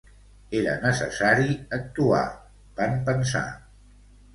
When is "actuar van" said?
1.79-3.01